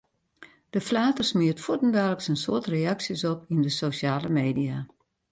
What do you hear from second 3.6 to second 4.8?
de sosjale media.